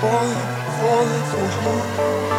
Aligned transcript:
falling, 0.00 0.44
falling 0.78 1.24
for 1.30 2.32
you. 2.32 2.37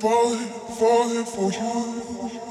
Falling, 0.00 0.48
falling 0.78 1.24
for 1.24 1.52
you. 1.52 2.49